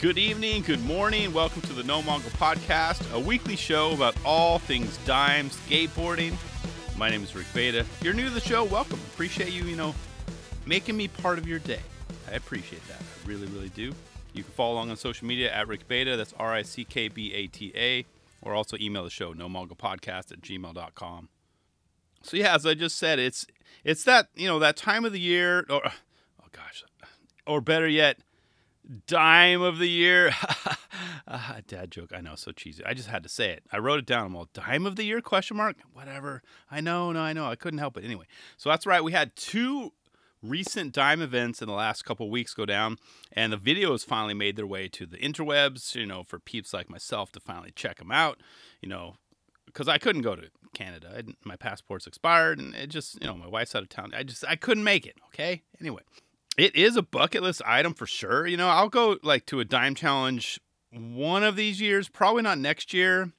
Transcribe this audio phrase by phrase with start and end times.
[0.00, 1.30] Good evening, good morning.
[1.34, 6.32] Welcome to the No Mongol Podcast, a weekly show about all things dime skateboarding.
[6.96, 7.80] My name is Rick Bata.
[7.80, 8.98] If you're new to the show, welcome.
[9.12, 9.94] Appreciate you, you know,
[10.64, 11.80] making me part of your day.
[12.26, 12.96] I appreciate that.
[12.98, 13.92] I really, really do.
[14.32, 16.16] You can follow along on social media at Rick Bata.
[16.16, 18.06] That's R I C K B A T A.
[18.40, 21.28] Or also email the show, no podcast at gmail.com.
[22.22, 23.46] So yeah, as I just said, it's
[23.84, 26.84] it's that you know that time of the year, or oh gosh,
[27.46, 28.18] or better yet,
[29.06, 30.32] dime of the year.
[31.26, 32.10] uh, dad joke.
[32.14, 32.84] I know, so cheesy.
[32.84, 33.64] I just had to say it.
[33.72, 34.26] I wrote it down.
[34.26, 35.76] I'm all dime of the year question mark.
[35.92, 36.42] Whatever.
[36.70, 37.46] I know, no, I know.
[37.46, 38.26] I couldn't help it anyway.
[38.56, 39.02] So that's right.
[39.02, 39.92] We had two
[40.42, 42.96] recent dime events in the last couple weeks go down,
[43.32, 45.94] and the videos finally made their way to the interwebs.
[45.94, 48.40] You know, for peeps like myself to finally check them out.
[48.80, 49.16] You know,
[49.72, 51.12] because I couldn't go to Canada.
[51.16, 54.12] I my passport's expired, and it just you know my wife's out of town.
[54.14, 55.16] I just I couldn't make it.
[55.32, 55.62] Okay.
[55.80, 56.02] Anyway
[56.60, 58.46] it is a bucket list item for sure.
[58.46, 60.60] You know, I'll go like to a dime challenge
[60.92, 63.32] one of these years, probably not next year,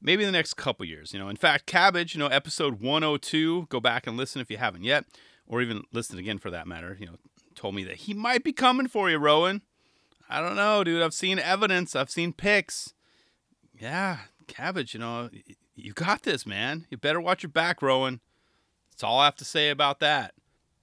[0.00, 1.12] maybe the next couple years.
[1.12, 4.56] You know, in fact, Cabbage, you know, episode 102, go back and listen if you
[4.56, 5.04] haven't yet,
[5.46, 6.96] or even listen again for that matter.
[6.98, 7.16] You know,
[7.54, 9.62] told me that he might be coming for you, Rowan.
[10.28, 11.02] I don't know, dude.
[11.02, 12.94] I've seen evidence, I've seen pics.
[13.78, 14.18] Yeah,
[14.52, 15.30] Cabbage, you know,
[15.74, 16.86] you got this, man.
[16.90, 18.20] You better watch your back, Rowan.
[18.90, 20.34] That's all I have to say about that.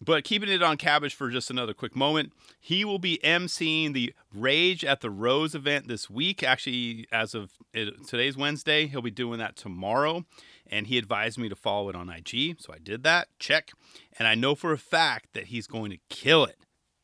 [0.01, 4.13] But keeping it on Cabbage for just another quick moment, he will be emceeing the
[4.33, 6.41] Rage at the Rose event this week.
[6.41, 7.51] Actually, as of
[8.07, 10.25] today's Wednesday, he'll be doing that tomorrow.
[10.65, 12.59] And he advised me to follow it on IG.
[12.59, 13.27] So I did that.
[13.39, 13.71] Check.
[14.17, 16.57] And I know for a fact that he's going to kill it.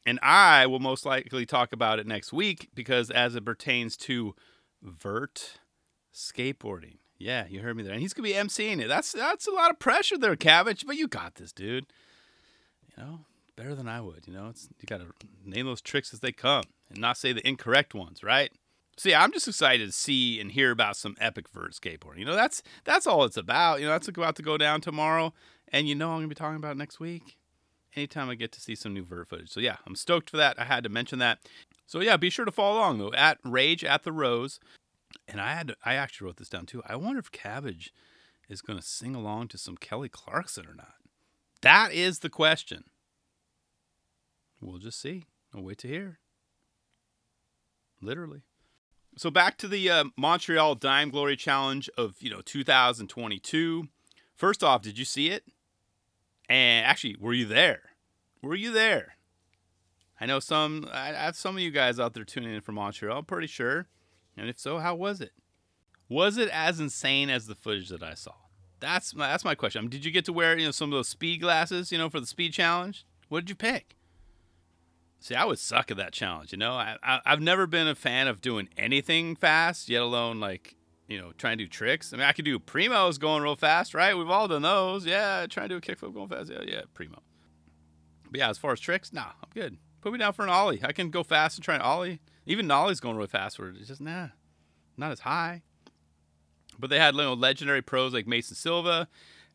[0.05, 4.35] And I will most likely talk about it next week because as it pertains to
[4.81, 5.59] vert
[6.15, 6.97] skateboarding.
[7.17, 7.93] Yeah, you heard me there.
[7.93, 8.87] And he's to be emceeing it.
[8.87, 11.85] That's that's a lot of pressure there, Cabbage, but you got this, dude
[12.97, 13.19] you know,
[13.55, 14.27] better than I would.
[14.27, 15.07] You know, it's you got to
[15.45, 18.51] name those tricks as they come and not say the incorrect ones, right?
[18.97, 22.19] So yeah, I'm just excited to see and hear about some epic vert skateboarding.
[22.19, 23.79] You know, that's that's all it's about.
[23.79, 25.33] You know, that's about to go down tomorrow,
[25.69, 27.37] and you know I'm gonna be talking about next week.
[27.95, 29.49] Anytime I get to see some new vert footage.
[29.49, 30.59] So yeah, I'm stoked for that.
[30.59, 31.39] I had to mention that.
[31.87, 34.59] So yeah, be sure to follow along though at Rage at the Rose.
[35.27, 36.83] And I had to, I actually wrote this down too.
[36.87, 37.93] I wonder if Cabbage
[38.47, 40.95] is gonna sing along to some Kelly Clarkson or not.
[41.61, 42.85] That is the question.
[44.61, 45.23] We'll just see.
[45.53, 46.19] I'll wait to hear.
[48.01, 48.41] Literally.
[49.17, 53.87] So back to the uh, Montreal Dime Glory Challenge of you know 2022.
[54.35, 55.45] First off, did you see it?
[56.49, 57.81] And actually, were you there?
[58.41, 59.15] Were you there?
[60.19, 60.87] I know some.
[60.91, 63.19] I have some of you guys out there tuning in from Montreal.
[63.19, 63.87] I'm pretty sure.
[64.37, 65.31] And if so, how was it?
[66.09, 68.33] Was it as insane as the footage that I saw?
[68.79, 69.79] That's my, that's my question.
[69.79, 71.97] I mean, did you get to wear you know some of those speed glasses you
[71.97, 73.05] know for the speed challenge?
[73.29, 73.95] What did you pick?
[75.19, 76.51] See, I would suck at that challenge.
[76.51, 80.39] You know, I, I have never been a fan of doing anything fast, yet alone
[80.39, 80.75] like
[81.07, 82.13] you know trying to do tricks.
[82.13, 84.15] I mean, I could do primos going real fast, right?
[84.15, 85.05] We've all done those.
[85.05, 86.51] Yeah, trying to do a kickflip going fast.
[86.51, 87.23] Yeah, yeah, primo.
[88.29, 89.77] But yeah, as far as tricks, nah, I'm good.
[90.01, 90.81] Put me down for an ollie.
[90.83, 92.19] I can go fast and try an ollie.
[92.45, 93.59] Even Nolly's going really fast.
[93.59, 94.29] Where it's just nah,
[94.97, 95.63] not as high.
[96.77, 99.07] But they had you know, legendary pros like Mason Silva,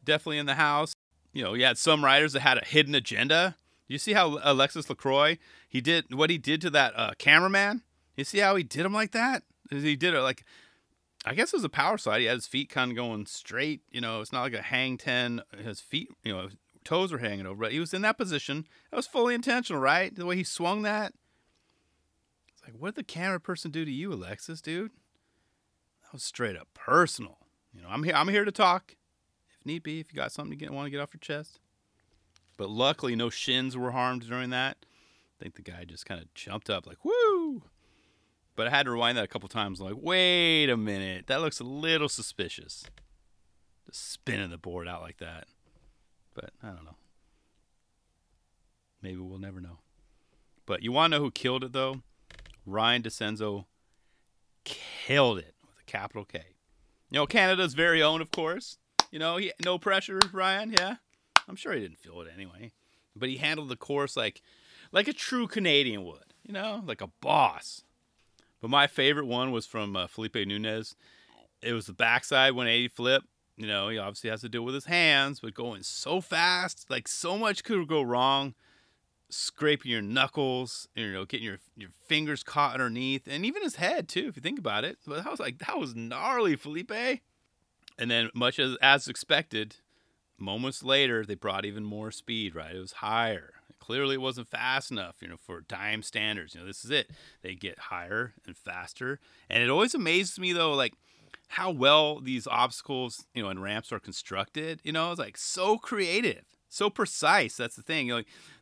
[0.04, 0.94] definitely in the house.
[1.32, 3.56] You know, you had some riders that had a hidden agenda.
[3.86, 7.82] You see how Alexis Lacroix he did what he did to that uh, cameraman?
[8.16, 9.42] You see how he did him like that?
[9.70, 10.44] He did it like
[11.24, 12.20] I guess it was a power slide.
[12.20, 13.82] He had his feet kind of going straight.
[13.90, 15.42] You know, it's not like a hang ten.
[15.62, 16.48] His feet, you know,
[16.84, 17.62] toes were hanging over.
[17.62, 18.66] But he was in that position.
[18.90, 20.14] That was fully intentional, right?
[20.14, 21.12] The way he swung that.
[22.70, 24.92] Like, what did the camera person do to you, Alexis, dude?
[26.02, 27.38] That was straight up personal.
[27.74, 28.14] You know, I'm here.
[28.14, 28.94] I'm here to talk,
[29.58, 29.98] if need be.
[29.98, 31.58] If you got something to get, want to get off your chest.
[32.56, 34.76] But luckily, no shins were harmed during that.
[34.82, 37.62] I think the guy just kind of jumped up like, woo!
[38.54, 39.80] But I had to rewind that a couple times.
[39.80, 42.84] like, wait a minute, that looks a little suspicious.
[43.86, 45.46] Just spinning the board out like that.
[46.34, 46.96] But I don't know.
[49.02, 49.78] Maybe we'll never know.
[50.66, 52.02] But you want to know who killed it though?
[52.66, 53.64] Ryan DeCenzo
[54.64, 56.42] killed it with a capital K.
[57.10, 58.78] You know, Canada's very own, of course.
[59.10, 60.72] You know, he, no pressure, Ryan.
[60.72, 60.96] Yeah,
[61.48, 62.72] I'm sure he didn't feel it anyway,
[63.16, 64.42] but he handled the course like
[64.92, 67.82] like a true Canadian would, you know, like a boss.
[68.60, 70.94] But my favorite one was from uh, Felipe Nunez.
[71.62, 73.24] It was the backside 180 flip.
[73.56, 77.08] You know, he obviously has to deal with his hands, but going so fast, like
[77.08, 78.54] so much could go wrong.
[79.32, 84.08] Scraping your knuckles, you know, getting your your fingers caught underneath, and even his head
[84.08, 84.98] too, if you think about it.
[85.06, 86.92] But I was like, that was gnarly, Felipe.
[87.98, 89.76] And then, much as as expected,
[90.38, 92.54] moments later they brought even more speed.
[92.54, 93.54] Right, it was higher.
[93.78, 96.54] Clearly, it wasn't fast enough, you know, for dime standards.
[96.54, 97.10] You know, this is it.
[97.42, 100.94] They get higher and faster, and it always amazes me though, like
[101.54, 104.80] how well these obstacles, you know, and ramps are constructed.
[104.84, 107.56] You know, it's like so creative, so precise.
[107.56, 108.08] That's the thing.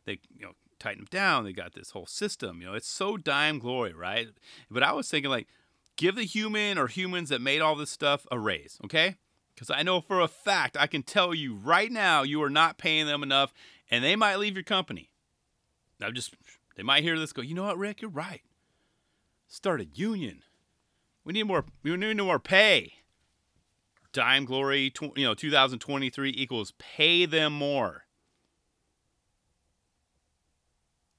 [0.05, 1.43] They you know tighten them down.
[1.45, 2.61] They got this whole system.
[2.61, 4.27] You know, it's so dime glory, right?
[4.69, 5.47] But I was thinking like,
[5.95, 9.15] give the human or humans that made all this stuff a raise, okay?
[9.53, 12.77] Because I know for a fact I can tell you right now you are not
[12.77, 13.53] paying them enough,
[13.91, 15.09] and they might leave your company.
[16.01, 16.33] I'm just
[16.75, 17.41] they might hear this go.
[17.41, 18.01] You know what, Rick?
[18.01, 18.41] You're right.
[19.47, 20.43] Start a union.
[21.25, 21.65] We need more.
[21.83, 22.93] We need more pay.
[24.11, 28.05] Dime Glory, you know, 2023 equals pay them more.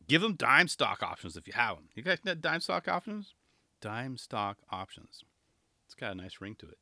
[0.08, 1.88] Give them dime stock options if you have them.
[1.94, 3.34] You guys got dime stock options?
[3.80, 5.22] Dime stock options.
[5.86, 6.78] It's got a nice ring to it.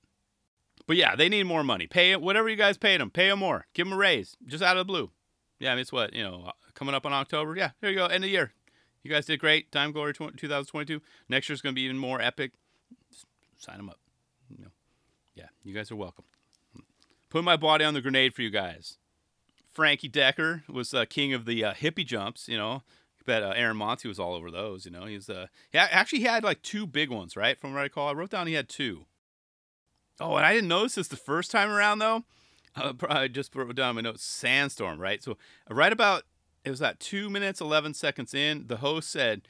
[0.87, 1.87] But yeah, they need more money.
[1.87, 3.11] Pay it, whatever you guys paid them.
[3.11, 3.67] Pay them more.
[3.75, 5.11] Give them a raise, just out of the blue.
[5.61, 7.55] Yeah, I mean, it's what you know, uh, coming up on October.
[7.55, 8.07] Yeah, there you go.
[8.07, 8.53] End of year.
[9.03, 9.71] You guys did great.
[9.71, 11.01] Dime Glory 2022.
[11.29, 12.53] Next year's going to be even more epic.
[13.11, 13.27] Just
[13.59, 13.99] sign them up.
[14.51, 14.71] You know,
[15.39, 16.25] yeah, you guys are welcome.
[17.31, 18.99] Put my body on the grenade for you guys.
[19.73, 22.49] Frankie Decker was uh, king of the uh, hippie jumps.
[22.49, 22.83] You know,
[23.25, 24.85] bet uh, Aaron Monty was all over those.
[24.85, 27.59] You know, he's uh, yeah, actually he had like two big ones, right?
[27.59, 29.07] From what I recall, I wrote down he had two.
[30.21, 32.25] Oh, and I didn't notice this the first time around though.
[32.75, 34.25] Uh, I just wrote down my notes.
[34.25, 35.23] Sandstorm, right?
[35.23, 35.37] So
[35.71, 36.25] right about
[36.65, 39.43] it was that two minutes eleven seconds in, the host said,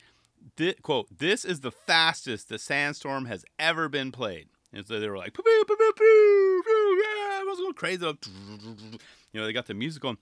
[0.82, 5.16] "quote This is the fastest the Sandstorm has ever been played." And so they were
[5.16, 6.62] like, poo, poo, poo, poo, poo,
[6.96, 8.04] yeah, I was going crazy.
[9.30, 10.16] You know, they got the music going.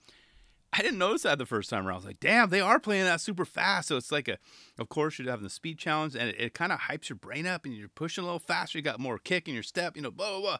[0.73, 1.93] I didn't notice that the first time around.
[1.93, 3.87] I was like, damn, they are playing that super fast.
[3.87, 4.37] So it's like a,
[4.77, 7.47] of course, you're having the speed challenge and it, it kind of hypes your brain
[7.47, 8.77] up and you're pushing a little faster.
[8.77, 10.57] You got more kick in your step, you know, blah, blah, blah.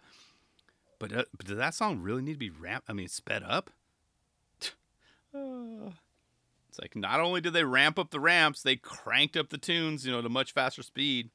[0.98, 2.90] But, uh, but does that song really need to be ramped?
[2.90, 3.70] I mean, sped up?
[5.34, 10.06] it's like not only did they ramp up the ramps, they cranked up the tunes,
[10.06, 11.32] you know, to much faster speed.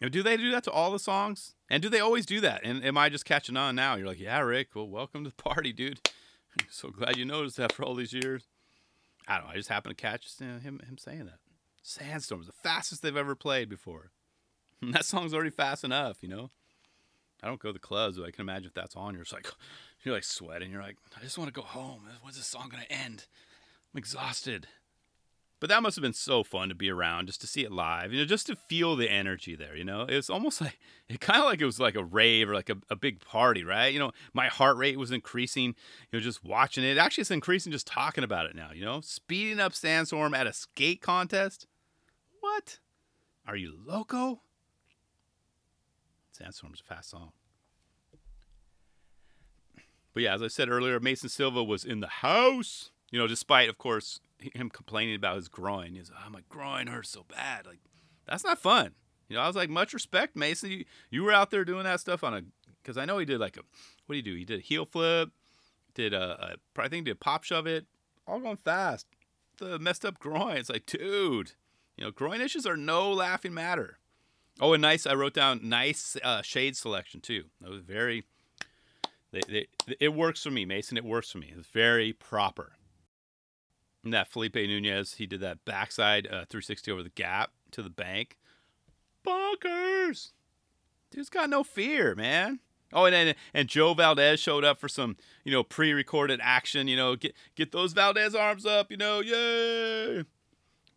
[0.00, 1.54] Do they do that to all the songs?
[1.70, 2.60] And do they always do that?
[2.64, 3.96] And am I just catching on now?
[3.96, 4.68] You're like, yeah, Rick.
[4.74, 6.00] Well, welcome to the party, dude.
[6.70, 8.46] so glad you noticed that for all these years.
[9.26, 9.52] I don't know.
[9.52, 11.38] I just happened to catch you know, him him saying that.
[11.82, 14.10] Sandstorm's the fastest they've ever played before.
[14.82, 16.50] And that song's already fast enough, you know.
[17.42, 19.32] I don't go to the clubs, but I can imagine if that's on, you're just
[19.32, 19.48] like
[20.04, 20.70] you're like sweating.
[20.70, 22.02] You're like, I just want to go home.
[22.22, 23.26] When's this song gonna end?
[23.94, 24.68] I'm exhausted.
[25.58, 28.12] But that must have been so fun to be around, just to see it live,
[28.12, 29.74] you know, just to feel the energy there.
[29.74, 32.54] You know, It's almost like it kind of like it was like a rave or
[32.54, 33.92] like a, a big party, right?
[33.92, 35.74] You know, my heart rate was increasing.
[36.10, 36.98] You know, just watching it.
[36.98, 38.70] Actually, it's increasing just talking about it now.
[38.72, 41.66] You know, speeding up Sandstorm at a skate contest.
[42.40, 42.78] What?
[43.46, 44.42] Are you loco?
[46.32, 47.32] Sandstorm's a fast song.
[50.12, 52.90] But yeah, as I said earlier, Mason Silva was in the house.
[53.10, 55.94] You know, despite of course him complaining about his groin.
[55.94, 57.66] He's like, oh, my groin hurts so bad.
[57.66, 57.80] Like,
[58.26, 58.92] that's not fun.
[59.28, 60.70] You know, I was like, much respect, Mason.
[60.70, 62.42] You, you were out there doing that stuff on a,
[62.82, 63.62] because I know he did like a,
[64.06, 64.34] what do you do?
[64.36, 65.30] He did a heel flip,
[65.94, 67.86] did a, a I think did a pop shove it,
[68.26, 69.06] all going fast.
[69.58, 70.58] The messed up groin.
[70.58, 71.52] It's like, dude,
[71.96, 73.98] you know, groin issues are no laughing matter.
[74.60, 75.06] Oh, and nice.
[75.06, 77.44] I wrote down nice uh, shade selection too.
[77.60, 78.24] That was very.
[79.32, 79.66] They, they,
[80.00, 80.96] it works for me, Mason.
[80.96, 81.52] It works for me.
[81.56, 82.72] It's very proper.
[84.06, 87.90] And that Felipe Nunez, he did that backside uh, 360 over the gap to the
[87.90, 88.36] bank.
[89.26, 90.30] Bonkers!
[91.10, 92.60] Dude's got no fear, man.
[92.92, 96.86] Oh, and and, and Joe Valdes showed up for some, you know, pre-recorded action.
[96.86, 98.92] You know, get get those Valdes arms up.
[98.92, 100.22] You know, yay!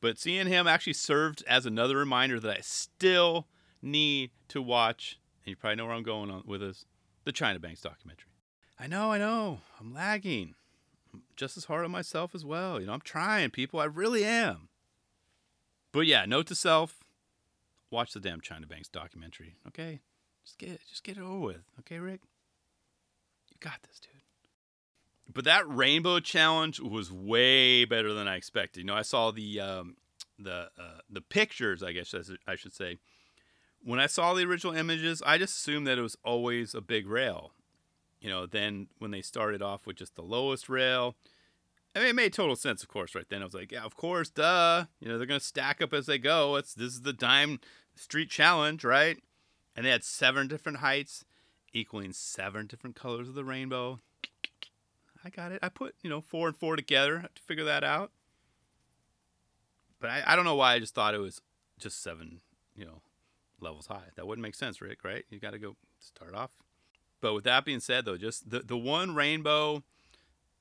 [0.02, 3.48] But seeing him actually served as another reminder that I still
[3.82, 5.20] need to watch.
[5.44, 6.86] And you probably know where I'm going on with this,
[7.26, 8.30] the China Banks documentary.
[8.80, 10.54] I know, I know, I'm lagging
[11.36, 12.80] just as hard on myself as well.
[12.80, 13.80] You know, I'm trying, people.
[13.80, 14.70] I really am.
[15.92, 17.04] But yeah, note to self:
[17.90, 19.56] watch the damn China Banks documentary.
[19.68, 20.02] Okay,
[20.44, 21.64] just get it, just get it over with.
[21.80, 22.22] Okay, Rick,
[23.50, 24.12] you got this, dude.
[25.34, 28.82] But that rainbow challenge was way better than I expected.
[28.82, 29.96] You know, I saw the um,
[30.38, 32.14] the uh, the pictures, I guess
[32.48, 32.98] I should say.
[33.82, 37.08] When I saw the original images, I just assumed that it was always a big
[37.08, 37.54] rail
[38.22, 41.16] you know, then when they started off with just the lowest rail,
[41.96, 43.42] I mean, it made total sense, of course, right then.
[43.42, 44.86] I was like, yeah, of course, duh.
[45.00, 46.56] You know, they're going to stack up as they go.
[46.56, 47.60] It's This is the Dime
[47.96, 49.18] Street Challenge, right?
[49.76, 51.26] And they had seven different heights,
[51.74, 54.00] equaling seven different colors of the rainbow.
[55.24, 55.60] I got it.
[55.62, 58.12] I put, you know, four and four together to figure that out.
[60.00, 61.42] But I, I don't know why I just thought it was
[61.78, 62.42] just seven,
[62.76, 63.02] you know,
[63.60, 64.10] levels high.
[64.16, 65.26] That wouldn't make sense, Rick, right?
[65.30, 66.52] You got to go start off.
[67.22, 69.84] But with that being said, though, just the the one rainbow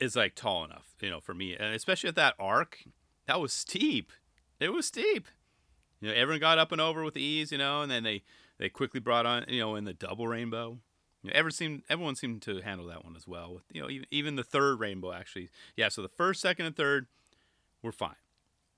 [0.00, 2.84] is like tall enough, you know, for me, and especially at that arc,
[3.26, 4.12] that was steep.
[4.60, 5.28] It was steep.
[6.00, 8.22] You know, everyone got up and over with ease, you know, and then they
[8.58, 10.78] they quickly brought on, you know, in the double rainbow.
[11.22, 13.54] You know, ever seemed everyone seemed to handle that one as well.
[13.54, 15.88] With you know, even even the third rainbow actually, yeah.
[15.88, 17.06] So the first, second, and third
[17.82, 18.16] were fine.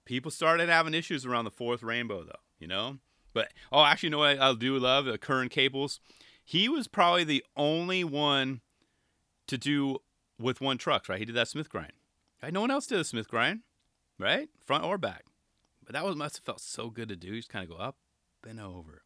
[0.04, 2.32] People started having issues around the fourth rainbow, though.
[2.58, 2.98] You know,
[3.32, 5.06] but oh, actually, you know what I do love?
[5.06, 6.00] Uh, Curren Caples.
[6.50, 8.60] He was probably the only one
[9.46, 9.98] to do
[10.36, 11.20] with one truck, right?
[11.20, 11.92] He did that Smith grind.
[12.42, 12.52] Right?
[12.52, 13.60] No one else did a Smith grind,
[14.18, 14.48] right?
[14.66, 15.26] Front or back.
[15.84, 17.28] But that was must have felt so good to do.
[17.28, 17.98] You Just kind of go up
[18.44, 19.02] and over.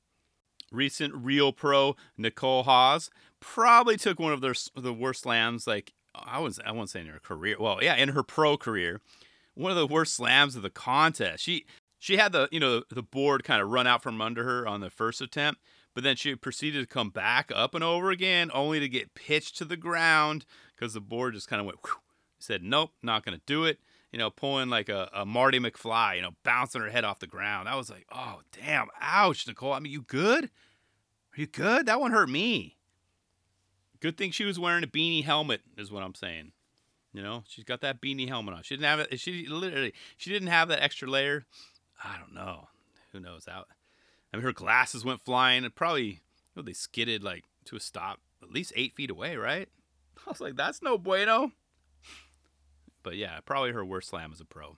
[0.72, 3.10] Recent real pro Nicole Hause
[3.40, 5.66] probably took one of their the worst slams.
[5.66, 7.56] Like I was, I won't say in her career.
[7.60, 9.02] Well, yeah, in her pro career,
[9.52, 11.44] one of the worst slams of the contest.
[11.44, 11.66] She
[11.98, 14.80] she had the you know the board kind of run out from under her on
[14.80, 15.60] the first attempt,
[15.94, 19.56] but then she proceeded to come back up and over again, only to get pitched
[19.58, 21.78] to the ground because the board just kind of went.
[21.84, 22.00] Whew,
[22.38, 23.78] said nope, not gonna do it.
[24.12, 27.26] You know, pulling like a, a Marty McFly, you know, bouncing her head off the
[27.26, 27.68] ground.
[27.68, 29.72] I was like, oh damn, ouch, Nicole.
[29.72, 30.44] I mean, you good?
[30.44, 31.86] Are you good?
[31.86, 32.76] That one hurt me.
[34.00, 36.52] Good thing she was wearing a beanie helmet, is what I'm saying.
[37.12, 38.62] You know, she's got that beanie helmet on.
[38.62, 39.18] She didn't have it.
[39.18, 41.46] She literally, she didn't have that extra layer.
[42.02, 42.68] I don't know.
[43.12, 43.48] Who knows?
[43.48, 43.68] Out.
[44.34, 45.64] I mean, her glasses went flying.
[45.64, 46.18] And probably, you
[46.56, 49.68] know, they skidded like to a stop at least eight feet away, right?
[50.26, 51.52] I was like, that's no bueno.
[53.04, 54.76] But yeah, probably her worst slam as a pro.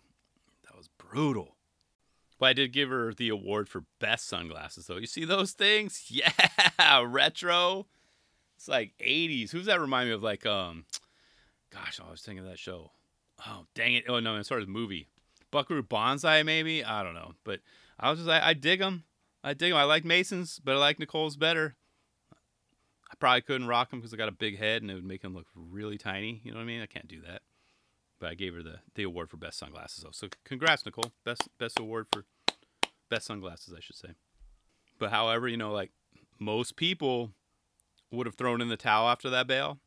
[0.65, 1.57] That was brutal.
[2.39, 4.99] But I did give her the award for best sunglasses, though.
[4.99, 6.05] You see those things?
[6.11, 7.87] Yeah, retro.
[8.57, 9.53] It's like 80s.
[9.53, 10.23] Who's that remind me of?
[10.23, 10.85] Like, um,
[11.73, 12.91] gosh, I was thinking of that show.
[13.47, 14.05] Oh, dang it.
[14.07, 15.09] Oh, no, it started a movie.
[15.51, 16.85] Buckaroo Banzai, maybe?
[16.85, 17.33] I don't know.
[17.43, 17.61] But
[17.99, 19.05] I was just, I, I dig them.
[19.47, 19.79] I dig them.
[19.79, 21.77] I like Mason's, but I like Nicole's better.
[23.09, 25.23] I probably couldn't rock them because I got a big head and it would make
[25.23, 26.41] them look really tiny.
[26.43, 26.83] You know what I mean?
[26.83, 27.43] I can't do that.
[28.19, 30.03] But I gave her the, the award for best sunglasses.
[30.03, 30.11] Though.
[30.11, 31.13] So congrats, Nicole.
[31.25, 32.25] Best best award for
[33.09, 34.09] best sunglasses, I should say.
[34.99, 35.93] But however, you know, like
[36.41, 37.31] most people
[38.11, 39.79] would have thrown in the towel after that bail.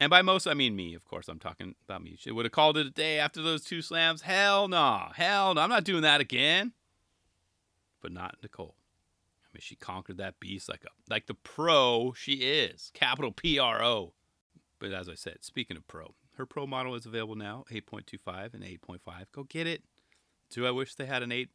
[0.00, 1.28] And by most, I mean me, of course.
[1.28, 2.16] I'm talking about me.
[2.18, 4.22] She would have called it a day after those two slams.
[4.22, 5.08] Hell no.
[5.14, 5.60] Hell no.
[5.60, 6.72] I'm not doing that again.
[8.00, 8.76] But not Nicole.
[9.54, 12.90] Mean, she conquered that beast like a like the pro she is.
[12.92, 14.12] Capital P R O.
[14.80, 18.64] But as I said, speaking of pro, her pro model is available now, 8.25 and
[18.64, 18.98] 8.5.
[19.32, 19.82] Go get it.
[20.50, 21.48] Do I wish they had an 8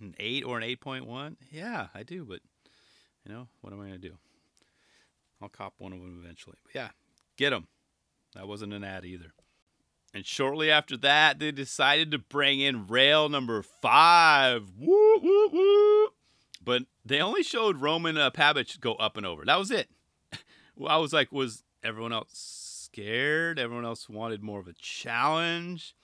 [0.00, 1.36] an 8 or an 8.1?
[1.50, 2.40] Yeah, I do, but
[3.24, 4.16] you know, what am I going to do?
[5.40, 6.56] I'll cop one of them eventually.
[6.64, 6.88] But yeah,
[7.36, 7.68] get them.
[8.34, 9.34] That wasn't an ad either.
[10.14, 14.72] And shortly after that, they decided to bring in rail number five.
[14.78, 16.08] Woo, woo, woo.
[16.64, 19.44] But they only showed Roman uh, Pabich go up and over.
[19.44, 19.88] That was it.
[20.86, 22.30] I was like, was everyone else
[22.84, 23.58] scared.
[23.58, 25.96] Everyone else wanted more of a challenge.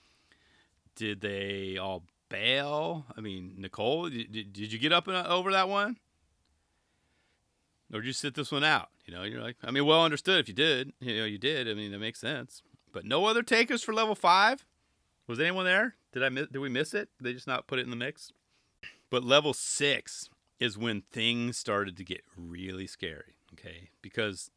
[0.95, 3.05] Did they all bail?
[3.15, 5.97] I mean, Nicole, did, did you get up and uh, over that one?
[7.93, 8.89] Or did you sit this one out?
[9.05, 10.93] You know, you're like, I mean, well understood if you did.
[10.99, 11.67] You know, you did.
[11.67, 12.61] I mean, it makes sense.
[12.91, 14.65] But no other takers for level five?
[15.27, 15.95] Was anyone there?
[16.11, 17.09] Did I miss, did we miss it?
[17.17, 18.31] Did they just not put it in the mix?
[19.09, 23.35] But level six is when things started to get really scary.
[23.53, 24.51] Okay, because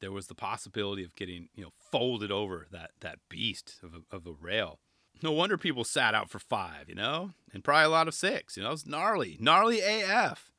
[0.00, 4.16] there was the possibility of getting you know folded over that that beast of a,
[4.16, 4.78] of a rail.
[5.22, 8.56] No wonder people sat out for five, you know, and probably a lot of six.
[8.56, 10.50] You know, it's gnarly, gnarly AF.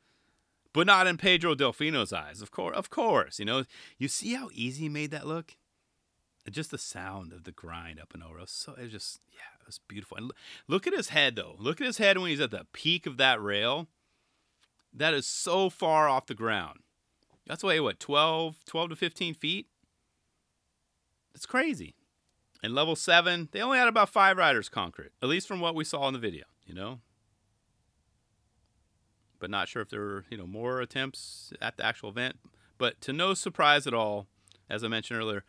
[0.73, 2.77] But not in Pedro Delfino's eyes, of course.
[2.77, 3.65] Of course, you know.
[3.97, 5.57] You see how easy he made that look.
[6.49, 8.39] Just the sound of the grind up and over.
[8.39, 10.17] It so it was just yeah, it was beautiful.
[10.17, 10.31] And
[10.67, 11.55] look at his head though.
[11.57, 13.87] Look at his head when he's at the peak of that rail.
[14.93, 16.79] That is so far off the ground.
[17.47, 19.67] That's why what 12, 12 to 15 feet?
[21.33, 21.95] It's crazy.
[22.63, 25.75] And level 7, they only had about 5 riders conquer it, at least from what
[25.75, 26.99] we saw in the video, you know?
[29.39, 32.37] But not sure if there were, you know, more attempts at the actual event.
[32.77, 34.27] But to no surprise at all,
[34.69, 35.43] as I mentioned earlier,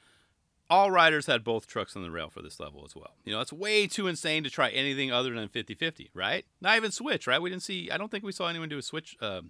[0.73, 3.15] all riders had both trucks on the rail for this level as well.
[3.27, 6.47] You know, it's way too insane to try anything other than 50-50, right?
[6.63, 7.43] Not even switch, right?
[7.43, 9.43] We didn't see I don't think we saw anyone do a switch uh,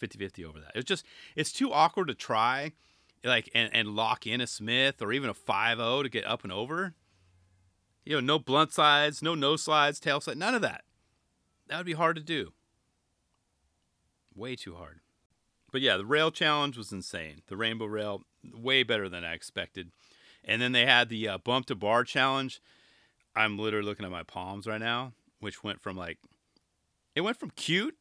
[0.00, 0.72] 50-50 over that.
[0.74, 1.04] It's just
[1.36, 2.72] it's too awkward to try
[3.22, 6.52] like and, and lock in a Smith or even a 5-0 to get up and
[6.52, 6.94] over.
[8.06, 10.84] You know, no blunt sides, no nose slides, tail slide, none of that.
[11.68, 12.54] That would be hard to do.
[14.34, 15.00] Way too hard.
[15.70, 17.42] But yeah, the rail challenge was insane.
[17.46, 18.22] The rainbow rail,
[18.54, 19.90] way better than I expected.
[20.44, 22.60] And then they had the uh, bump to bar challenge.
[23.34, 26.18] I'm literally looking at my palms right now, which went from like,
[27.14, 27.96] it went from cute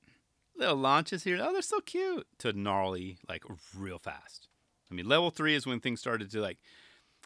[0.56, 1.40] little launches here.
[1.42, 2.28] Oh, they're so cute.
[2.40, 3.44] To gnarly, like
[3.78, 4.48] real fast.
[4.90, 6.58] I mean, level three is when things started to like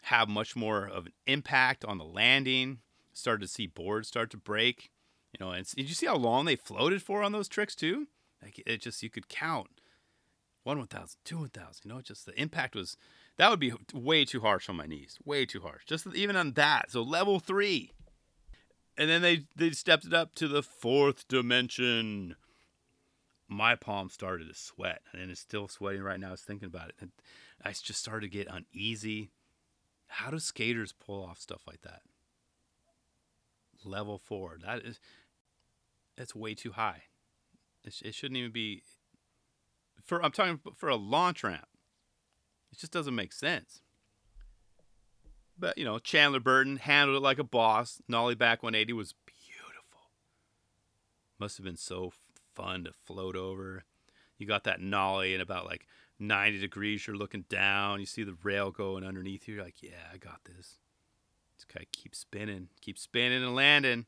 [0.03, 2.79] have much more of an impact on the landing.
[3.13, 4.91] Started to see boards start to break.
[5.38, 8.07] You know, and did you see how long they floated for on those tricks too?
[8.41, 9.81] Like it just you could count
[10.63, 11.81] one one thousand, two one thousand.
[11.84, 12.98] You know, just the impact was
[13.38, 15.84] that would be way too harsh on my knees, way too harsh.
[15.86, 16.92] Just even on that.
[16.92, 17.92] So level three,
[18.98, 22.36] and then they they stepped it up to the fourth dimension.
[23.48, 26.30] My palm started to sweat, and it's still sweating right now.
[26.30, 27.10] I was thinking about it,
[27.63, 29.32] I just started to get uneasy.
[30.08, 32.01] How do skaters pull off stuff like that?
[33.84, 34.58] Level four.
[34.63, 35.00] That is,
[36.15, 37.04] that's way too high.
[37.84, 38.82] It, it shouldn't even be.
[40.04, 41.68] For I'm talking for a launch ramp.
[42.75, 43.82] It just doesn't make sense.
[45.58, 48.01] But you know, Chandler Burton handled it like a boss.
[48.10, 50.12] Nollie back 180 was beautiful.
[51.39, 52.12] Must have been so
[52.53, 53.86] fun to float over.
[54.38, 55.88] You got that nollie and about like
[56.20, 57.08] 90 degrees.
[57.08, 58.01] You're looking down.
[58.01, 59.55] You see the rail going underneath you.
[59.55, 60.79] You're like, yeah, I got this.
[61.55, 64.05] Just kind of keep spinning, keep spinning and landing.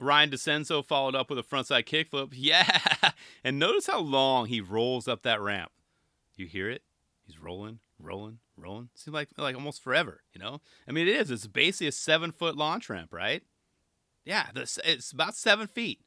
[0.00, 2.30] Ryan DeCenzo followed up with a frontside kickflip.
[2.36, 3.12] Yeah.
[3.44, 5.70] And notice how long he rolls up that ramp.
[6.34, 6.82] You hear it?
[7.30, 8.88] He's rolling, rolling, rolling.
[8.94, 10.60] Seems like like almost forever, you know?
[10.88, 11.30] I mean, it is.
[11.30, 13.42] It's basically a seven foot launch ramp, right?
[14.24, 16.00] Yeah, it's about seven feet.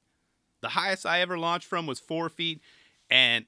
[0.62, 2.62] The highest I ever launched from was four feet.
[3.10, 3.46] And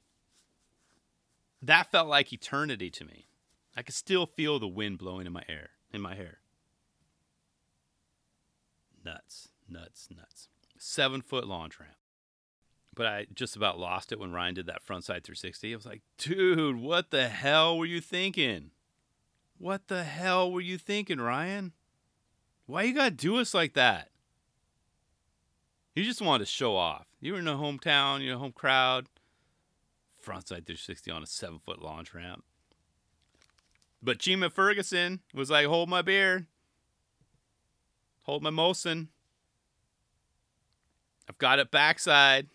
[1.62, 3.28] that felt like eternity to me.
[3.76, 6.40] I could still feel the wind blowing in my hair, in my hair.
[9.04, 10.48] Nuts, nuts, nuts.
[10.78, 11.96] Seven foot launch ramp.
[12.96, 15.74] But I just about lost it when Ryan did that frontside 360.
[15.74, 18.72] I was like, dude, what the hell were you thinking?
[19.58, 21.74] What the hell were you thinking, Ryan?
[22.66, 24.10] Why you gotta do us like that?
[25.94, 27.06] You just wanted to show off.
[27.22, 29.08] You were in a hometown, you know, home crowd.
[30.22, 32.44] Frontside 360 on a seven foot launch ramp.
[34.02, 36.48] But Chima Ferguson was like, hold my beer.
[38.24, 39.08] Hold my Molson.
[41.30, 42.48] I've got it backside.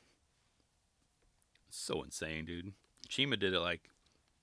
[1.70, 2.72] So insane, dude.
[3.08, 3.90] Chima did it like,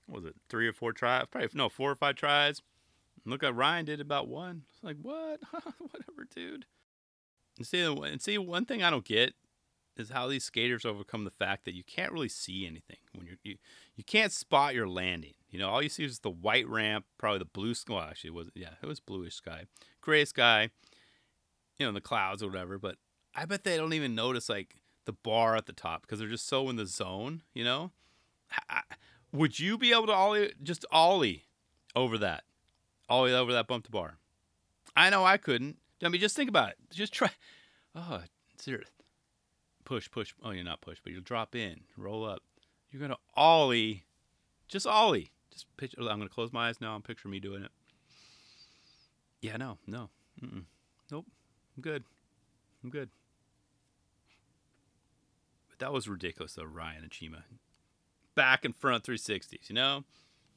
[0.08, 1.26] was it, three or four tries?
[1.30, 2.62] Probably, no, four or five tries.
[3.24, 4.62] Look at Ryan did about one.
[4.72, 5.40] It's like, what?
[5.78, 6.66] Whatever, dude.
[7.58, 9.34] And see, and see, one thing I don't get
[9.96, 13.36] is how these skaters overcome the fact that you can't really see anything when you're
[13.42, 13.56] you,
[13.96, 15.34] you can't spot your landing.
[15.50, 17.94] You know, all you see is the white ramp, probably the blue sky.
[17.94, 19.64] Well, actually, it was yeah, it was bluish sky,
[20.00, 20.70] gray sky,
[21.78, 22.78] you know, the clouds or whatever.
[22.78, 22.96] But
[23.34, 24.76] I bet they don't even notice like
[25.08, 27.40] the bar at the top because they're just so in the zone.
[27.54, 27.92] You know,
[29.32, 31.46] would you be able to ollie just ollie
[31.96, 32.44] over that,
[33.08, 34.18] ollie over that bump to bar?
[34.94, 35.78] I know I couldn't.
[36.04, 36.76] I mean, just think about it.
[36.92, 37.30] Just try.
[37.96, 38.20] Oh,
[38.58, 38.90] serious.
[39.86, 40.34] Push, push.
[40.44, 42.42] Oh, you're not push, but you'll drop in, roll up.
[42.92, 44.04] You're gonna ollie,
[44.68, 45.32] just ollie.
[45.50, 45.94] Just pitch.
[45.98, 46.94] I'm gonna close my eyes now.
[46.94, 47.70] I'm me doing it.
[49.40, 50.10] Yeah, no, no,
[50.44, 50.64] Mm-mm.
[51.10, 51.24] nope.
[51.76, 52.04] I'm good.
[52.84, 53.08] I'm good.
[55.78, 56.64] That was ridiculous, though.
[56.64, 57.42] Ryan and Chima,
[58.34, 59.68] back and front 360s.
[59.68, 60.04] You know,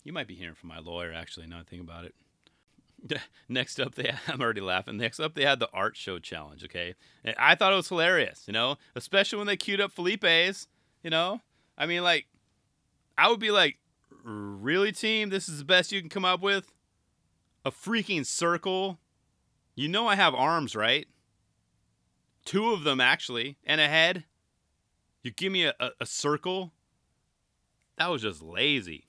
[0.04, 1.48] you might be hearing from my lawyer actually.
[1.48, 2.16] Now I think about it.
[3.50, 4.98] Next up, they I'm already laughing.
[4.98, 6.64] Next up, they had the art show challenge.
[6.64, 8.44] Okay, and I thought it was hilarious.
[8.48, 10.68] You know, especially when they queued up Felipe's.
[11.04, 11.42] You know,
[11.78, 12.28] I mean, like,
[13.18, 13.80] I would be like,
[14.24, 15.30] really, team?
[15.30, 16.72] This is the best you can come up with?
[17.66, 19.00] A freaking circle?
[19.76, 21.08] You know I have arms, right?
[22.46, 24.26] Two of them actually, and a head.
[25.24, 26.72] You give me a, a, a circle?
[27.98, 29.08] That was just lazy.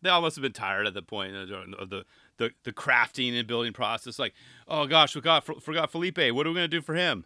[0.00, 1.48] They all must have been tired at the point of
[1.90, 2.04] the
[2.36, 4.18] the, the crafting and building process.
[4.18, 4.32] Like,
[4.68, 6.18] oh gosh, we got forgot Felipe.
[6.18, 7.24] What are we gonna do for him?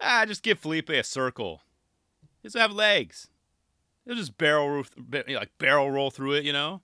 [0.00, 1.62] Ah, just give Felipe a circle.
[2.42, 3.28] He doesn't have legs.
[4.04, 6.44] He'll just barrel roof, like barrel roll through it.
[6.44, 6.82] You know,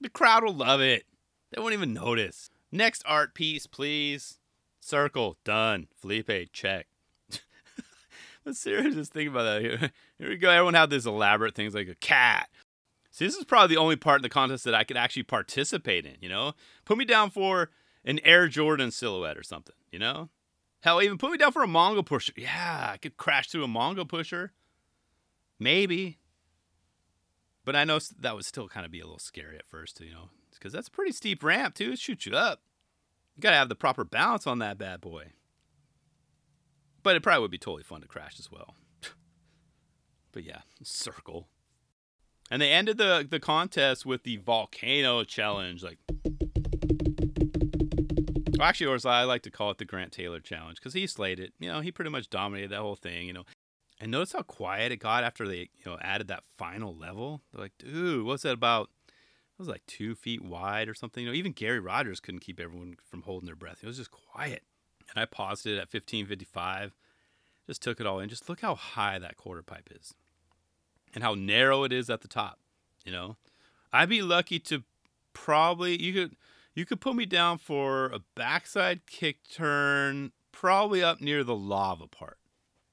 [0.00, 1.04] the crowd will love it.
[1.50, 2.50] They won't even notice.
[2.70, 4.38] Next art piece, please.
[4.80, 5.88] Circle done.
[5.94, 6.86] Felipe check.
[8.44, 9.62] But seriously, just think about that.
[9.62, 9.78] Here,
[10.18, 10.50] here we go.
[10.50, 12.48] Everyone had these elaborate things like a cat
[13.12, 16.06] See, this is probably the only part in the contest that I could actually participate
[16.06, 16.54] in, you know?
[16.86, 17.70] Put me down for
[18.06, 20.30] an Air Jordan silhouette or something, you know?
[20.80, 22.32] Hell, even put me down for a Mongo pusher.
[22.38, 24.52] Yeah, I could crash through a Mongo pusher.
[25.60, 26.18] Maybe.
[27.66, 30.10] But I know that would still kind of be a little scary at first, you
[30.10, 30.30] know?
[30.54, 31.92] Because that's a pretty steep ramp, too.
[31.92, 32.62] It shoots you up.
[33.36, 35.32] You got to have the proper balance on that bad boy.
[37.02, 38.76] But it probably would be totally fun to crash as well.
[40.32, 41.48] but yeah, circle.
[42.50, 45.82] And they ended the the contest with the volcano challenge.
[45.82, 45.98] Like,
[48.60, 51.40] actually, or as I like to call it, the Grant Taylor challenge, because he slayed
[51.40, 51.54] it.
[51.58, 53.26] You know, he pretty much dominated that whole thing.
[53.26, 53.44] You know,
[54.00, 57.40] and notice how quiet it got after they you know added that final level.
[57.52, 58.90] They're like, dude, what's that about?
[59.08, 61.24] It was like two feet wide or something.
[61.24, 63.78] You know, even Gary Rogers couldn't keep everyone from holding their breath.
[63.82, 64.64] It was just quiet.
[65.14, 66.94] And I paused it at 1555,
[67.66, 68.28] just took it all in.
[68.28, 70.14] Just look how high that quarter pipe is
[71.14, 72.58] and how narrow it is at the top.
[73.04, 73.36] You know,
[73.92, 74.84] I'd be lucky to
[75.32, 76.36] probably, you could,
[76.74, 82.06] you could put me down for a backside kick turn, probably up near the lava
[82.06, 82.38] part.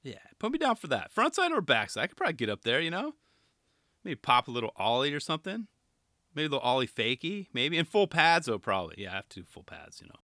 [0.02, 1.14] Yeah, put me down for that.
[1.14, 2.04] Frontside or backside.
[2.04, 3.14] I could probably get up there, you know?
[4.04, 5.66] Maybe pop a little ollie or something.
[6.34, 7.76] Maybe a little ollie fakie, maybe.
[7.76, 8.96] in full pads, though, probably.
[8.98, 10.20] Yeah, I have to do full pads, you know.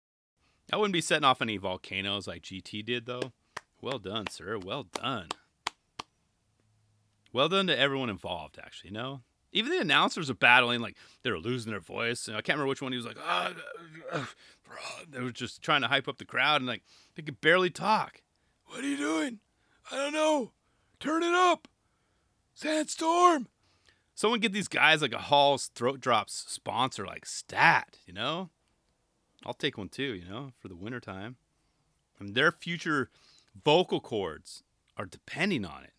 [0.72, 3.34] I wouldn't be setting off any volcanoes like GT did, though.
[3.82, 4.58] Well done, sir.
[4.58, 5.28] Well done.
[7.34, 9.22] Well done to everyone involved, actually, you know?
[9.52, 12.30] Even the announcers are battling, like, they were losing their voice.
[12.30, 13.62] I can't remember which one he was like, ah, ah,
[14.14, 14.30] ah,
[14.72, 16.84] ah they were just trying to hype up the crowd, and, like,
[17.16, 18.22] they could barely talk.
[18.68, 19.40] What are you doing?
[19.92, 20.52] I don't know.
[21.02, 21.68] Turn it up.
[22.54, 23.48] Sandstorm.
[24.16, 28.50] Someone get these guys like a Hall's Throat Drops sponsor, like Stat, you know?
[29.46, 31.38] I'll take one too, you know, for the wintertime.
[32.20, 33.10] I mean, their future
[33.64, 34.64] vocal cords
[34.98, 35.94] are depending on it.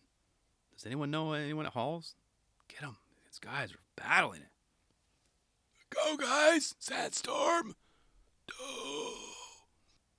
[0.75, 2.15] Does anyone know anyone at Halls?
[2.67, 2.97] Get them.
[3.25, 4.47] These guys are battling it.
[5.89, 6.75] Go, guys!
[6.79, 7.75] Sandstorm!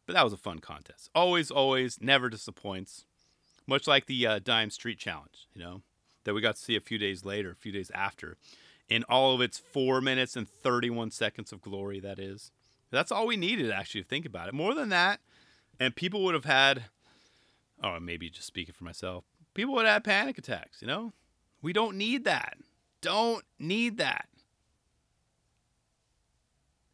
[0.06, 1.10] But that was a fun contest.
[1.14, 3.06] Always, always, never disappoints.
[3.66, 5.82] Much like the uh, Dime Street Challenge, you know,
[6.24, 8.36] that we got to see a few days later, a few days after,
[8.88, 12.50] in all of its four minutes and 31 seconds of glory, that is.
[12.94, 14.54] That's all we needed, actually, to think about it.
[14.54, 15.20] More than that,
[15.78, 16.84] and people would have had,
[17.82, 21.12] oh, maybe just speaking for myself, people would have had panic attacks, you know?
[21.60, 22.58] We don't need that.
[23.00, 24.28] Don't need that.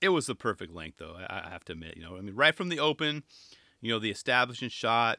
[0.00, 1.96] It was the perfect length, though, I have to admit.
[1.96, 3.22] You know, I mean, right from the open,
[3.80, 5.18] you know, the establishing shot,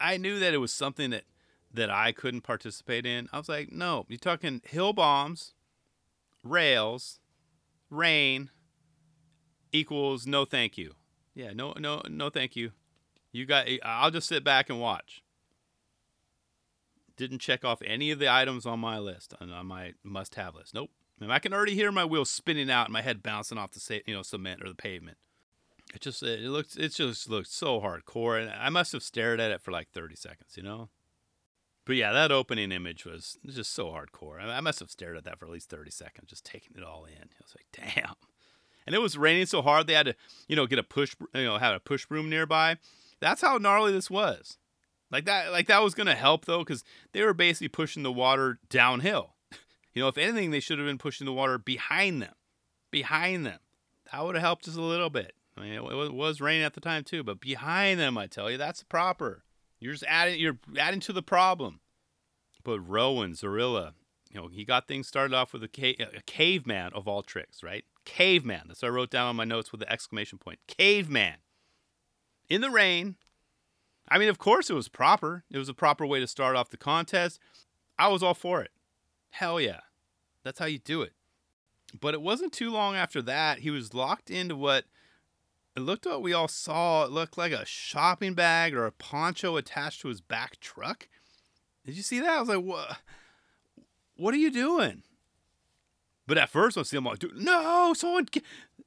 [0.00, 1.24] I knew that it was something that
[1.72, 3.28] that I couldn't participate in.
[3.32, 5.54] I was like, no, you're talking hill bombs,
[6.42, 7.20] rails,
[7.90, 8.50] rain
[9.72, 10.94] equals no thank you.
[11.34, 12.72] Yeah, no no no thank you.
[13.32, 15.22] You got I'll just sit back and watch.
[17.16, 20.74] Didn't check off any of the items on my list on my must-have list.
[20.74, 20.90] Nope.
[21.20, 24.02] And I can already hear my wheels spinning out and my head bouncing off the
[24.06, 25.18] you know cement or the pavement.
[25.94, 29.50] It just it looks it just looks so hardcore, and I must have stared at
[29.50, 30.88] it for like 30 seconds, you know.
[31.84, 34.40] But yeah, that opening image was just so hardcore.
[34.40, 37.04] I, must have stared at that for at least 30 seconds, just taking it all
[37.04, 37.14] in.
[37.14, 38.14] I was like, damn.
[38.86, 40.14] And it was raining so hard they had to,
[40.48, 42.76] you know, get a push, you know, have a push broom nearby.
[43.20, 44.58] That's how gnarly this was.
[45.10, 48.58] Like that, like that was gonna help though, because they were basically pushing the water
[48.68, 49.34] downhill.
[49.92, 52.34] You know, if anything, they should have been pushing the water behind them,
[52.92, 53.58] behind them.
[54.12, 55.34] That would have helped us a little bit.
[55.56, 58.56] I mean, it was raining at the time too, but behind them, I tell you,
[58.56, 59.42] that's proper.
[59.80, 61.80] You're just adding, you're adding to the problem.
[62.62, 63.94] But Rowan Zorilla,
[64.30, 67.62] you know, he got things started off with a, cave, a caveman of all tricks,
[67.62, 67.84] right?
[68.10, 68.64] Caveman.
[68.66, 70.58] That's what I wrote down on my notes with the exclamation point.
[70.66, 71.36] Caveman.
[72.48, 73.14] In the rain.
[74.08, 75.44] I mean, of course it was proper.
[75.48, 77.38] It was a proper way to start off the contest.
[77.98, 78.72] I was all for it.
[79.30, 79.80] Hell yeah.
[80.42, 81.12] That's how you do it.
[81.98, 84.86] But it wasn't too long after that, he was locked into what
[85.76, 87.04] it looked what we all saw.
[87.04, 91.08] It looked like a shopping bag or a poncho attached to his back truck.
[91.84, 92.28] Did you see that?
[92.28, 92.98] I was like, what?
[94.16, 95.04] What are you doing?
[96.30, 98.28] But at first, I see him like, Dude, no, someone,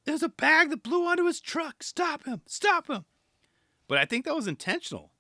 [0.05, 1.83] there's a bag that blew onto his truck.
[1.83, 2.39] Stop him!
[2.45, 3.03] Stop him!
[3.89, 5.11] But I think that was intentional.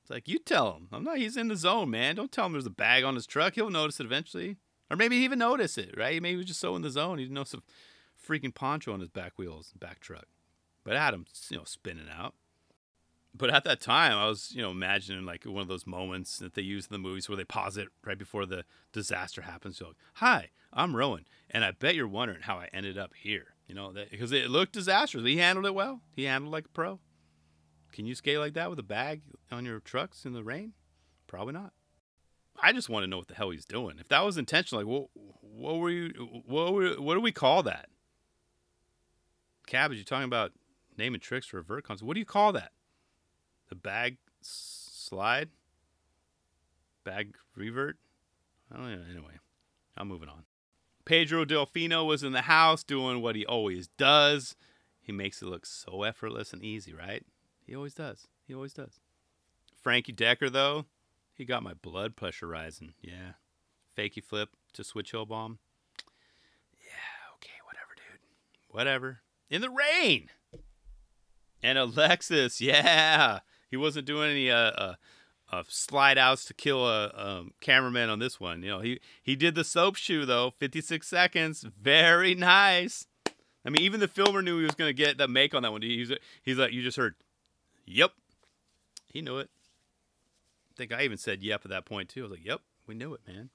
[0.00, 0.88] It's like you tell him.
[0.90, 1.18] I'm not.
[1.18, 2.16] He's in the zone, man.
[2.16, 3.56] Don't tell him there's a bag on his truck.
[3.56, 4.56] He'll notice it eventually,
[4.90, 5.94] or maybe he even notice it.
[5.98, 6.22] Right?
[6.22, 7.62] Maybe he was just so in the zone he didn't notice a
[8.26, 10.28] freaking poncho on his back wheels, back truck.
[10.82, 12.32] But Adam's, you know, spinning out.
[13.34, 16.54] But at that time, I was, you know, imagining like one of those moments that
[16.54, 19.76] they use in the movies where they pause it right before the disaster happens.
[19.76, 23.54] So, like, hi, I'm Rowan, and I bet you're wondering how I ended up here.
[23.66, 25.24] You know, because it looked disastrous.
[25.24, 26.02] He handled it well.
[26.14, 27.00] He handled like a pro.
[27.92, 30.72] Can you skate like that with a bag on your trucks in the rain?
[31.26, 31.72] Probably not.
[32.60, 33.98] I just want to know what the hell he's doing.
[33.98, 35.08] If that was intentional, like, what,
[35.40, 36.42] what were you?
[36.46, 37.88] What were, what do we call that?
[39.66, 40.52] Cabbage, you're talking about
[40.98, 42.06] naming tricks for vert console.
[42.06, 42.72] What do you call that?
[43.68, 45.48] The bag slide?
[47.04, 47.96] Bag revert?
[48.70, 49.00] I don't know.
[49.10, 49.38] Anyway,
[49.96, 50.44] I'm moving on.
[51.04, 54.54] Pedro Delfino was in the house doing what he always does.
[55.00, 57.24] He makes it look so effortless and easy, right?
[57.66, 58.28] He always does.
[58.46, 59.00] He always does.
[59.82, 60.86] Frankie Decker, though,
[61.34, 62.94] he got my blood pressure rising.
[63.00, 63.32] Yeah.
[63.96, 65.58] Fakey flip to switch hill bomb.
[66.78, 68.20] Yeah, okay, whatever, dude.
[68.68, 69.22] Whatever.
[69.50, 70.28] In the rain.
[71.62, 74.94] And Alexis, yeah, he wasn't doing any uh, uh,
[75.68, 78.62] slide outs to kill a um, cameraman on this one.
[78.62, 83.06] You know, he he did the soap shoe though, 56 seconds, very nice.
[83.64, 85.82] I mean, even the filmer knew he was to get that make on that one.
[85.82, 86.12] He's
[86.42, 87.14] he's like, you just heard,
[87.86, 88.12] yep,
[89.06, 89.50] he knew it.
[90.70, 92.20] I think I even said yep at that point too.
[92.20, 93.50] I was like, yep, we knew it, man.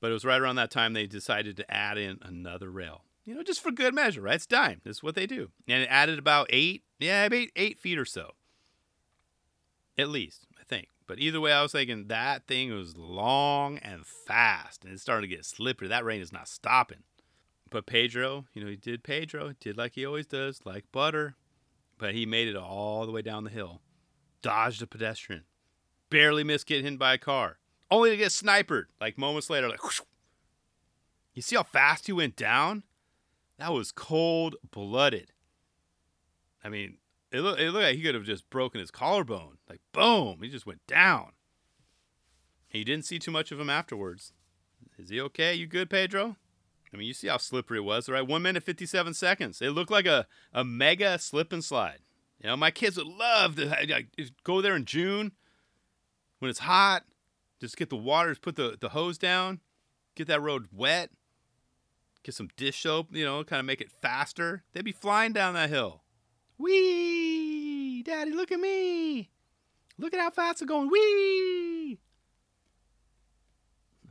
[0.00, 3.02] But it was right around that time they decided to add in another rail.
[3.24, 4.36] You know, just for good measure, right?
[4.36, 4.80] It's dime.
[4.84, 5.50] This is what they do.
[5.66, 8.32] And it added about eight, yeah, eight, eight feet or so.
[9.98, 10.45] At least.
[11.06, 15.28] But either way, I was thinking that thing was long and fast, and it's starting
[15.28, 15.88] to get slippery.
[15.88, 17.04] That rain is not stopping.
[17.70, 21.36] But Pedro, you know, he did Pedro, did like he always does, like butter.
[21.98, 23.80] But he made it all the way down the hill,
[24.42, 25.44] dodged a pedestrian,
[26.10, 27.58] barely missed getting hit by a car,
[27.90, 29.68] only to get sniped like moments later.
[29.68, 30.00] Like, whoosh.
[31.34, 32.82] you see how fast he went down?
[33.58, 35.32] That was cold blooded.
[36.62, 36.98] I mean,
[37.32, 39.58] it, looked, it looked like he could have just broken his collarbone.
[39.68, 41.32] Like, boom, he just went down.
[42.68, 44.32] He didn't see too much of him afterwards.
[44.98, 45.54] Is he okay?
[45.54, 46.36] You good, Pedro?
[46.92, 48.26] I mean, you see how slippery it was, right?
[48.26, 49.60] One minute, 57 seconds.
[49.60, 51.98] It looked like a, a mega slip and slide.
[52.40, 54.04] You know, my kids would love to
[54.44, 55.32] go there in June
[56.38, 57.04] when it's hot.
[57.60, 59.60] Just get the waters, put the, the hose down,
[60.14, 61.10] get that road wet,
[62.22, 64.62] get some dish soap, you know, kind of make it faster.
[64.72, 66.02] They'd be flying down that hill.
[66.58, 68.02] Wee!
[68.02, 69.30] Daddy, look at me!
[69.98, 70.90] Look at how fast I'm going.
[70.90, 71.98] Wee!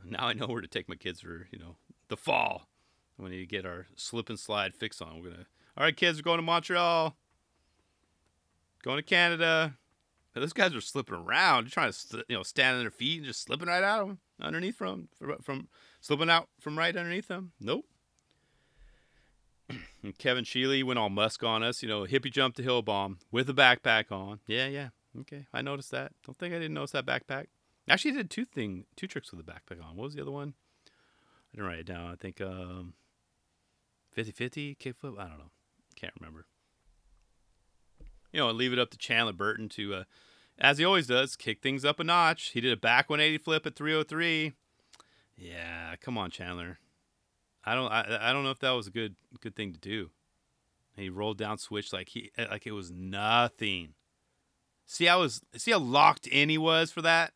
[0.04, 1.76] Now I know where to take my kids for, you know,
[2.08, 2.68] the fall.
[3.18, 5.22] We need to get our slip and slide fix on.
[5.22, 5.46] We're gonna.
[5.76, 7.16] All right, kids, we're going to Montreal.
[8.82, 9.76] Going to Canada.
[10.34, 13.26] those guys are slipping around, They're trying to you know stand on their feet and
[13.26, 15.08] just slipping right out of them underneath from
[15.42, 15.68] from
[16.00, 17.52] slipping out from right underneath them.
[17.60, 17.86] Nope.
[20.18, 23.48] Kevin Sheely went all musk on us, you know, hippie jump to hill bomb with
[23.50, 24.40] a backpack on.
[24.46, 24.88] Yeah, yeah.
[25.20, 26.12] Okay, I noticed that.
[26.24, 27.46] Don't think I didn't notice that backpack.
[27.88, 29.96] Actually, did two thing, two tricks with the backpack on.
[29.96, 30.54] What was the other one?
[30.86, 32.10] I didn't write it down.
[32.10, 32.94] I think um,
[34.16, 35.18] 50-50 kickflip.
[35.18, 35.50] I don't know.
[35.94, 36.46] Can't remember.
[38.32, 40.04] You know, I leave it up to Chandler Burton to, uh,
[40.58, 42.48] as he always does, kick things up a notch.
[42.48, 44.52] He did a back 180 flip at 303.
[45.36, 46.78] Yeah, come on, Chandler.
[47.66, 50.10] I don't I, I don't know if that was a good good thing to do.
[50.96, 53.94] He rolled down switch like he uh, like it was nothing.
[54.86, 57.32] See how was see how locked in he was for that.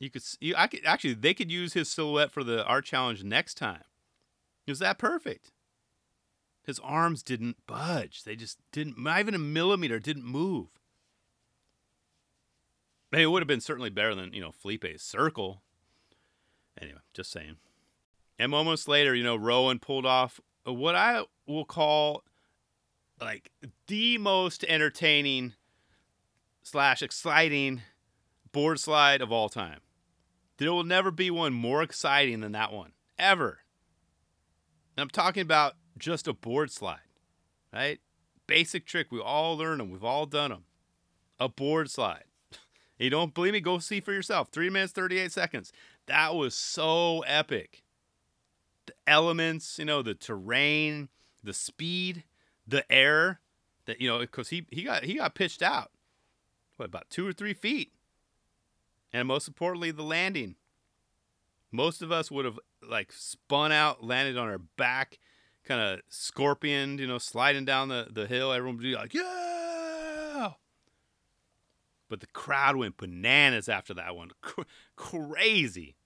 [0.00, 3.22] You could you, I could actually they could use his silhouette for the art challenge
[3.22, 3.84] next time.
[4.66, 5.52] It was that perfect.
[6.66, 8.24] His arms didn't budge.
[8.24, 10.68] They just didn't not even a millimeter didn't move.
[13.12, 15.62] it would have been certainly better than, you know, Felipe's circle.
[16.80, 17.56] Anyway, just saying.
[18.38, 22.24] And moments later, you know, Rowan pulled off what I will call
[23.20, 23.50] like
[23.86, 25.54] the most entertaining
[26.62, 27.82] slash exciting
[28.52, 29.80] board slide of all time.
[30.58, 33.60] There will never be one more exciting than that one, ever.
[34.96, 36.98] And I'm talking about just a board slide,
[37.72, 37.98] right?
[38.46, 39.10] Basic trick.
[39.10, 39.90] We all learn them.
[39.90, 40.64] We've all done them.
[41.40, 42.24] A board slide.
[42.98, 43.60] you don't believe me?
[43.60, 44.48] Go see for yourself.
[44.52, 45.72] Three minutes, 38 seconds.
[46.06, 47.83] That was so epic
[49.06, 51.08] elements, you know, the terrain,
[51.42, 52.24] the speed,
[52.66, 53.40] the air.
[53.86, 55.90] That you know, because he he got he got pitched out,
[56.76, 57.92] what about two or three feet,
[59.12, 60.56] and most importantly, the landing.
[61.70, 65.18] Most of us would have like spun out, landed on our back,
[65.64, 68.52] kind of scorpion, you know, sliding down the, the hill.
[68.52, 70.52] Everyone would be like, yeah.
[72.08, 74.30] But the crowd went bananas after that one.
[74.44, 74.62] C-
[74.94, 75.96] crazy.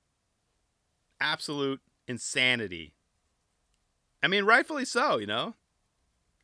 [1.21, 2.95] Absolute insanity.
[4.23, 5.55] I mean, rightfully so, you know?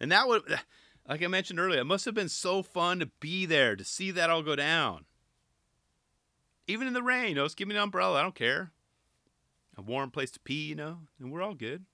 [0.01, 0.43] And that would,
[1.09, 4.11] like I mentioned earlier, it must have been so fun to be there, to see
[4.13, 5.07] that all go down.
[6.67, 8.21] Even in the rain, you know, just give me an umbrella.
[8.21, 8.73] I don't care.
[9.77, 11.85] A warm place to pee, you know, and we're all good.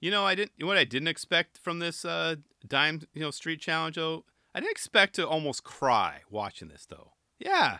[0.00, 0.52] You know, I didn't.
[0.62, 4.70] What I didn't expect from this uh, dime, you know, street challenge, though, I didn't
[4.70, 7.12] expect to almost cry watching this, though.
[7.38, 7.78] Yeah,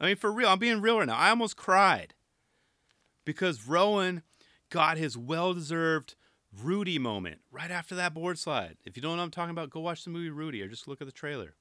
[0.00, 1.16] I mean, for real, I'm being real right now.
[1.16, 2.14] I almost cried
[3.24, 4.22] because Rowan
[4.70, 6.14] got his well deserved
[6.62, 8.76] Rudy moment right after that board slide.
[8.84, 10.88] If you don't know what I'm talking about, go watch the movie Rudy or just
[10.88, 11.54] look at the trailer.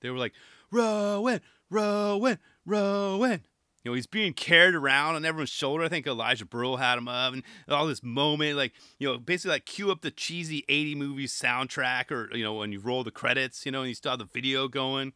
[0.00, 0.32] They were like,
[0.70, 3.42] Rowan, Rowan, Rowan.
[3.82, 5.84] You know, he's being carried around on everyone's shoulder.
[5.84, 9.52] I think Elijah Berle had him up and all this moment, like, you know, basically
[9.52, 13.10] like cue up the cheesy 80 movie soundtrack or, you know, when you roll the
[13.10, 15.12] credits, you know, and you still have the video going.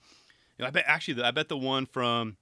[0.56, 2.36] You know, I bet actually, I bet the one from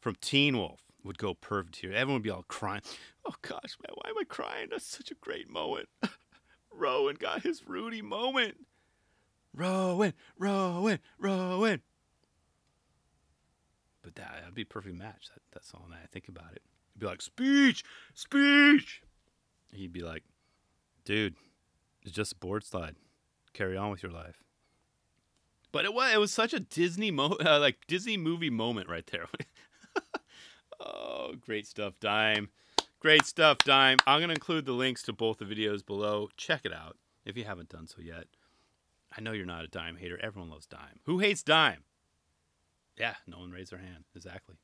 [0.00, 1.92] from Teen Wolf would go perfect here.
[1.92, 2.82] Everyone would be all crying.
[3.26, 4.68] Oh gosh, man, why am I crying?
[4.70, 5.88] That's such a great moment.
[6.72, 8.56] Rowan got his Rudy moment.
[9.54, 11.80] Rowan, Rowan, Rowan.
[14.02, 15.28] but that, that'd be a perfect match.
[15.32, 16.62] That, that's all I think about it.
[16.92, 17.82] He'd be like, speech,
[18.14, 19.02] speech.
[19.72, 20.24] He'd be like,
[21.04, 21.34] dude,
[22.02, 22.96] it's just a board slide.
[23.54, 24.42] Carry on with your life.
[25.72, 29.06] But it was it was such a Disney mo uh, like Disney movie moment right
[29.06, 29.26] there.
[30.80, 32.48] oh, great stuff, Dime.
[33.00, 33.98] Great stuff, Dime.
[34.06, 36.28] I'm gonna include the links to both the videos below.
[36.36, 38.24] Check it out if you haven't done so yet.
[39.16, 40.18] I know you're not a Dime hater.
[40.22, 41.00] Everyone loves Dime.
[41.04, 41.84] Who hates Dime?
[42.98, 44.04] Yeah, no one raised their hand.
[44.14, 44.56] Exactly.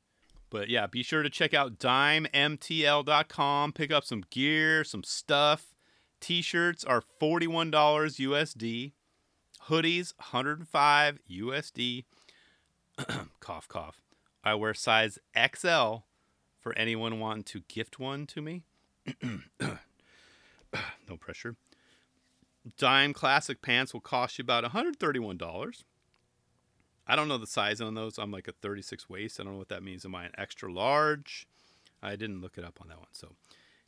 [0.49, 3.73] But yeah, be sure to check out dimemtl.com.
[3.73, 5.73] Pick up some gear, some stuff.
[6.19, 8.91] T-shirts are $41 USD.
[9.67, 12.05] Hoodies, 105 USD.
[13.39, 14.01] cough, cough.
[14.43, 15.97] I wear size XL
[16.59, 18.63] for anyone wanting to gift one to me.
[19.21, 21.55] no pressure.
[22.77, 25.83] Dime Classic pants will cost you about $131.
[27.05, 28.17] I don't know the size on those.
[28.17, 29.39] I'm like a 36 waist.
[29.39, 30.05] I don't know what that means.
[30.05, 31.47] Am I an extra large?
[32.01, 33.07] I didn't look it up on that one.
[33.11, 33.33] So,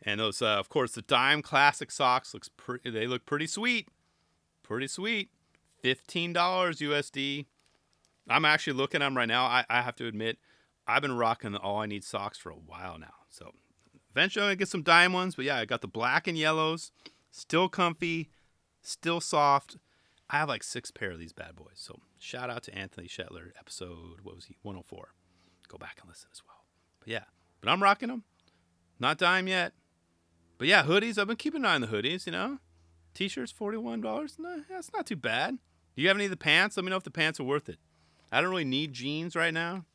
[0.02, 2.90] and those, uh, of course, the Dime Classic socks looks pretty.
[2.90, 3.88] They look pretty sweet,
[4.64, 5.30] pretty sweet.
[5.84, 7.46] $15 USD.
[8.28, 9.46] I'm actually looking at them right now.
[9.46, 10.40] I, I have to admit,
[10.88, 13.14] I've been rocking the All I Need socks for a while now.
[13.30, 13.54] So
[14.12, 15.36] eventually I'm going to get some dime ones.
[15.36, 16.92] But yeah, I got the black and yellows.
[17.32, 18.30] Still comfy,
[18.82, 19.78] still soft.
[20.30, 21.76] I have like six pair of these bad boys.
[21.76, 25.10] So shout out to Anthony Shetler, episode, what was he, 104.
[25.68, 26.64] Go back and listen as well.
[27.00, 27.24] But yeah,
[27.62, 28.24] but I'm rocking them.
[29.00, 29.74] Not dime yet.
[30.58, 31.18] But yeah, hoodies.
[31.18, 32.60] I've been keeping an eye on the hoodies, you know.
[33.14, 34.40] T-shirts, $41.
[34.40, 35.58] No, that's not too bad.
[35.96, 36.78] Do you have any of the pants?
[36.78, 37.80] Let me know if the pants are worth it.
[38.32, 39.86] I don't really need jeans right now,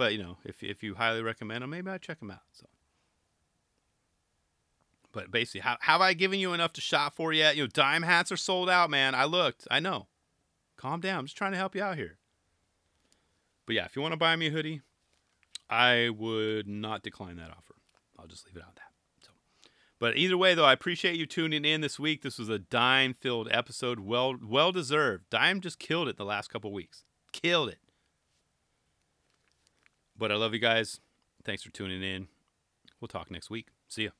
[0.00, 2.40] but you know, if if you highly recommend them, maybe I check them out.
[2.52, 2.64] So,
[5.12, 7.54] but basically, how have I given you enough to shop for yet?
[7.54, 9.14] You know, dime hats are sold out, man.
[9.14, 9.68] I looked.
[9.70, 10.06] I know.
[10.78, 11.18] Calm down.
[11.18, 12.16] I'm just trying to help you out here.
[13.66, 14.80] But yeah, if you want to buy me a hoodie,
[15.68, 17.74] I would not decline that offer.
[18.18, 18.92] I'll just leave it out that.
[19.20, 19.32] So,
[19.98, 22.22] But either way, though, I appreciate you tuning in this week.
[22.22, 25.28] This was a dime-filled episode, well, well deserved.
[25.28, 27.80] Dime just killed it the last couple weeks, killed it.
[30.20, 31.00] But I love you guys.
[31.44, 32.28] Thanks for tuning in.
[33.00, 33.68] We'll talk next week.
[33.88, 34.10] See ya.